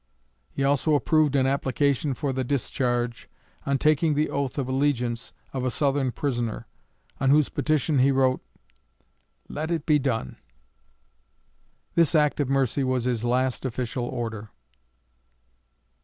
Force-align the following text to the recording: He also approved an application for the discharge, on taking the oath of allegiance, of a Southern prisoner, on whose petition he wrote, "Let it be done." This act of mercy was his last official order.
He 0.49 0.63
also 0.63 0.95
approved 0.95 1.35
an 1.35 1.45
application 1.45 2.15
for 2.15 2.33
the 2.33 2.43
discharge, 2.43 3.29
on 3.67 3.77
taking 3.77 4.15
the 4.15 4.31
oath 4.31 4.57
of 4.57 4.67
allegiance, 4.67 5.31
of 5.53 5.63
a 5.63 5.69
Southern 5.69 6.11
prisoner, 6.11 6.65
on 7.19 7.29
whose 7.29 7.49
petition 7.49 7.99
he 7.99 8.09
wrote, 8.09 8.41
"Let 9.47 9.69
it 9.69 9.85
be 9.85 9.99
done." 9.99 10.37
This 11.93 12.15
act 12.15 12.39
of 12.39 12.49
mercy 12.49 12.83
was 12.83 13.03
his 13.03 13.23
last 13.23 13.63
official 13.63 14.05
order. 14.05 14.49